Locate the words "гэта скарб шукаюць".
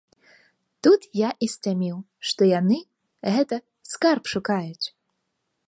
3.35-4.87